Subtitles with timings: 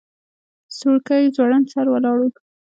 [0.77, 2.29] سورکی ځوړند سر ولاړ و.